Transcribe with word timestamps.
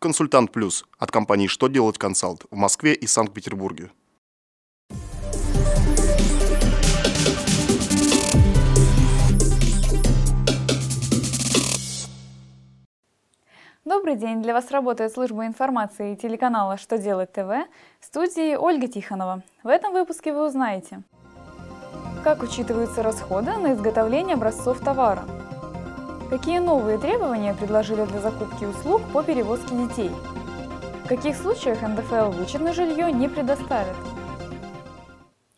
Консультант 0.00 0.52
Плюс 0.52 0.84
от 1.00 1.10
компании 1.10 1.48
«Что 1.48 1.66
делать 1.66 1.98
консалт» 1.98 2.44
в 2.52 2.56
Москве 2.56 2.94
и 2.94 3.08
Санкт-Петербурге. 3.08 3.90
Добрый 13.84 14.14
день! 14.14 14.40
Для 14.40 14.52
вас 14.52 14.70
работает 14.70 15.12
служба 15.12 15.44
информации 15.46 16.14
телеканала 16.14 16.76
«Что 16.76 16.96
делать 16.96 17.32
ТВ» 17.32 17.66
в 17.98 18.04
студии 18.04 18.54
Ольга 18.54 18.86
Тихонова. 18.86 19.42
В 19.64 19.66
этом 19.66 19.92
выпуске 19.92 20.32
вы 20.32 20.46
узнаете, 20.46 21.02
как 22.22 22.44
учитываются 22.44 23.02
расходы 23.02 23.52
на 23.56 23.72
изготовление 23.72 24.34
образцов 24.34 24.78
товара, 24.78 25.24
какие 26.28 26.58
новые 26.58 26.98
требования 26.98 27.54
предложили 27.54 28.04
для 28.04 28.20
закупки 28.20 28.64
услуг 28.64 29.02
по 29.12 29.22
перевозке 29.22 29.74
детей, 29.74 30.10
в 31.04 31.08
каких 31.08 31.36
случаях 31.36 31.80
НДФЛ 31.82 32.30
вычет 32.30 32.60
на 32.60 32.72
жилье 32.72 33.10
не 33.10 33.28
предоставит. 33.28 33.96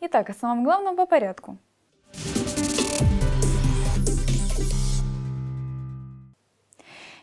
Итак, 0.00 0.30
о 0.30 0.34
самом 0.34 0.64
главном 0.64 0.96
по 0.96 1.06
порядку– 1.06 1.56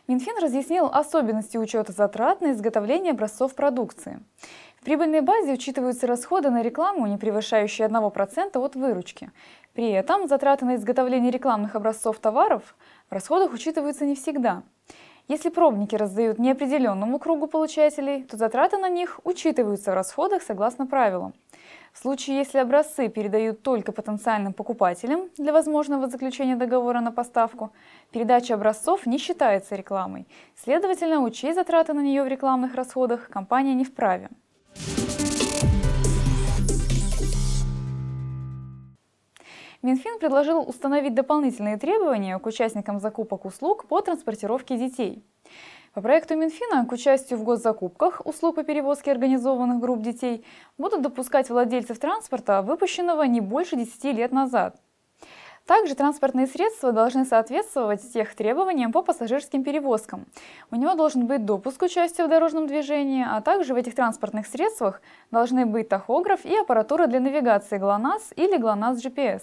Минфин 0.06 0.36
разъяснил 0.38 0.84
особенности 0.84 1.56
учета 1.56 1.92
затрат 1.92 2.42
на 2.42 2.52
изготовление 2.52 3.12
образцов 3.12 3.54
продукции. 3.54 4.20
В 4.84 4.86
прибыльной 4.86 5.22
базе 5.22 5.54
учитываются 5.54 6.06
расходы 6.06 6.50
на 6.50 6.60
рекламу, 6.60 7.06
не 7.06 7.16
превышающие 7.16 7.88
1% 7.88 8.58
от 8.58 8.76
выручки. 8.76 9.30
При 9.72 9.90
этом 9.90 10.28
затраты 10.28 10.66
на 10.66 10.76
изготовление 10.76 11.30
рекламных 11.30 11.74
образцов 11.74 12.18
товаров 12.18 12.76
в 13.08 13.14
расходах 13.14 13.54
учитываются 13.54 14.04
не 14.04 14.14
всегда. 14.14 14.62
Если 15.26 15.48
пробники 15.48 15.96
раздают 15.96 16.38
неопределенному 16.38 17.18
кругу 17.18 17.46
получателей, 17.46 18.24
то 18.24 18.36
затраты 18.36 18.76
на 18.76 18.90
них 18.90 19.20
учитываются 19.24 19.92
в 19.92 19.94
расходах 19.94 20.42
согласно 20.42 20.86
правилам. 20.86 21.32
В 21.94 21.98
случае, 21.98 22.36
если 22.36 22.58
образцы 22.58 23.08
передают 23.08 23.62
только 23.62 23.90
потенциальным 23.90 24.52
покупателям 24.52 25.30
для 25.38 25.54
возможного 25.54 26.08
заключения 26.08 26.56
договора 26.56 27.00
на 27.00 27.10
поставку, 27.10 27.70
передача 28.10 28.52
образцов 28.52 29.06
не 29.06 29.16
считается 29.16 29.76
рекламой. 29.76 30.28
Следовательно, 30.62 31.22
учесть 31.22 31.54
затраты 31.54 31.94
на 31.94 32.00
нее 32.00 32.22
в 32.22 32.28
рекламных 32.28 32.74
расходах 32.74 33.30
компания 33.30 33.72
не 33.72 33.84
вправе. 33.84 34.28
Минфин 39.84 40.18
предложил 40.18 40.62
установить 40.66 41.14
дополнительные 41.14 41.76
требования 41.76 42.38
к 42.38 42.46
участникам 42.46 43.00
закупок 43.00 43.44
услуг 43.44 43.84
по 43.86 44.00
транспортировке 44.00 44.78
детей– 44.78 45.22
по 45.94 46.00
проекту 46.00 46.34
Минфина 46.34 46.84
к 46.86 46.90
участию 46.90 47.38
в 47.38 47.44
госзакупках 47.44 48.26
услуг 48.26 48.56
по 48.56 48.64
перевозке 48.64 49.12
организованных 49.12 49.78
групп 49.78 50.02
детей 50.02 50.44
будут 50.76 51.02
допускать 51.02 51.50
владельцев 51.50 52.00
транспорта, 52.00 52.62
выпущенного 52.62 53.22
не 53.22 53.40
больше 53.40 53.76
10 53.76 54.04
лет 54.16 54.32
назад. 54.32 54.76
Также 55.66 55.94
транспортные 55.94 56.46
средства 56.46 56.92
должны 56.92 57.24
соответствовать 57.24 58.12
тех 58.12 58.34
требованиям 58.34 58.92
по 58.92 59.00
пассажирским 59.00 59.64
перевозкам. 59.64 60.26
У 60.70 60.76
него 60.76 60.94
должен 60.94 61.26
быть 61.26 61.46
допуск 61.46 61.80
к 61.80 61.84
участию 61.84 62.26
в 62.26 62.30
дорожном 62.30 62.66
движении, 62.66 63.24
а 63.26 63.40
также 63.40 63.72
в 63.72 63.76
этих 63.76 63.94
транспортных 63.94 64.46
средствах 64.46 65.00
должны 65.30 65.64
быть 65.64 65.88
тахограф 65.88 66.44
и 66.44 66.54
аппаратура 66.54 67.06
для 67.06 67.18
навигации 67.18 67.78
ГЛОНАСС 67.78 68.34
или 68.36 68.58
ГЛОНАСС 68.58 69.02
GPS. 69.02 69.42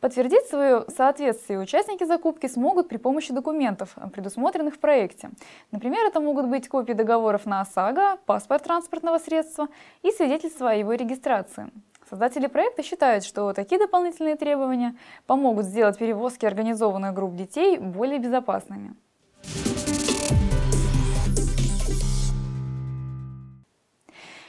Подтвердить 0.00 0.46
свое 0.46 0.84
соответствие 0.94 1.58
участники 1.58 2.04
закупки 2.04 2.48
смогут 2.48 2.88
при 2.88 2.98
помощи 2.98 3.32
документов, 3.32 3.96
предусмотренных 4.12 4.74
в 4.74 4.78
проекте. 4.78 5.30
Например, 5.70 6.04
это 6.04 6.20
могут 6.20 6.48
быть 6.48 6.68
копии 6.68 6.92
договоров 6.92 7.46
на 7.46 7.62
ОСАГО, 7.62 8.18
паспорт 8.26 8.64
транспортного 8.64 9.18
средства 9.18 9.68
и 10.02 10.10
свидетельство 10.10 10.70
о 10.70 10.74
его 10.74 10.92
регистрации. 10.92 11.70
Создатели 12.08 12.46
проекта 12.46 12.84
считают, 12.84 13.24
что 13.24 13.52
такие 13.52 13.80
дополнительные 13.80 14.36
требования 14.36 14.94
помогут 15.26 15.66
сделать 15.66 15.98
перевозки 15.98 16.46
организованных 16.46 17.12
групп 17.12 17.34
детей 17.34 17.78
более 17.78 18.20
безопасными. 18.20 18.94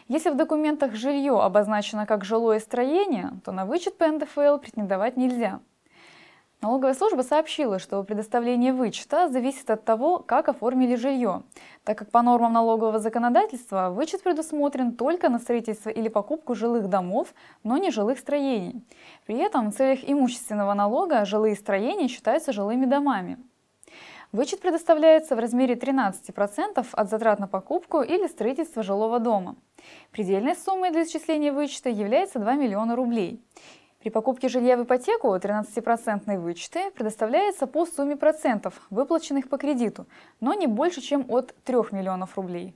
Если 0.07 0.29
в 0.29 0.37
документах 0.37 0.93
жилье 0.93 1.41
обозначено 1.41 2.05
как 2.05 2.23
жилое 2.23 2.59
строение, 2.59 3.31
то 3.43 3.51
на 3.51 3.65
вычет 3.65 3.97
по 3.97 4.07
НДФЛ 4.07 4.57
претендовать 4.59 5.17
нельзя. 5.17 5.59
Налоговая 6.59 6.95
служба 6.95 7.22
сообщила, 7.22 7.78
что 7.78 8.03
предоставление 8.03 8.73
вычета 8.73 9.29
зависит 9.29 9.69
от 9.69 9.85
того, 9.85 10.18
как 10.18 10.50
оформили 10.50 10.95
жилье, 10.95 11.44
так 11.84 12.00
как 12.00 12.09
по 12.09 12.23
нормам 12.23 12.51
налогового 12.51 12.97
законодательства 12.97 13.91
вычет 13.91 14.23
предусмотрен 14.23 14.94
только 14.94 15.29
на 15.29 15.38
строительство 15.38 15.90
или 15.90 16.07
покупку 16.07 16.56
жилых 16.56 16.90
домов, 16.90 17.35
но 17.63 17.78
не 17.78 17.91
жилых 17.91 18.18
строений. 18.18 18.84
При 19.28 19.38
этом 19.38 19.69
в 19.69 19.75
целях 19.75 20.00
имущественного 20.01 20.73
налога 20.73 21.25
жилые 21.25 21.56
строения 21.56 22.07
считаются 22.07 22.51
жилыми 22.51 22.85
домами. 22.85 23.38
Вычет 24.31 24.59
предоставляется 24.59 25.35
в 25.35 25.39
размере 25.39 25.75
13% 25.75 26.85
от 26.91 27.09
затрат 27.09 27.39
на 27.39 27.47
покупку 27.47 28.01
или 28.01 28.25
строительство 28.25 28.81
жилого 28.81 29.19
дома. 29.19 29.56
Предельной 30.12 30.56
суммой 30.56 30.89
для 30.89 31.03
исчисления 31.03 31.53
вычета 31.53 31.89
является 31.89 32.39
2 32.39 32.56
миллиона 32.56 32.95
рублей. 32.95 33.39
При 34.07 34.12
покупке 34.12 34.47
жилья 34.47 34.78
в 34.78 34.85
ипотеку 34.85 35.35
13% 35.35 36.40
вычеты 36.40 36.91
предоставляется 36.91 37.68
по 37.68 37.85
сумме 37.85 38.16
процентов, 38.16 38.79
выплаченных 38.90 39.50
по 39.50 39.57
кредиту, 39.57 40.07
но 40.40 40.53
не 40.53 40.66
больше, 40.66 41.01
чем 41.01 41.25
от 41.28 41.53
3 41.66 41.75
миллионов 41.91 42.38
рублей. 42.38 42.73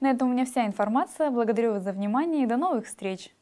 На 0.00 0.10
этом 0.10 0.30
у 0.30 0.32
меня 0.32 0.44
вся 0.46 0.66
информация. 0.66 1.30
Благодарю 1.30 1.74
вас 1.74 1.84
за 1.84 1.92
внимание 1.92 2.42
и 2.42 2.46
до 2.46 2.56
новых 2.56 2.86
встреч! 2.86 3.32